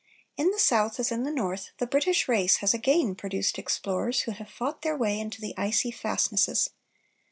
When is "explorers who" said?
3.59-4.31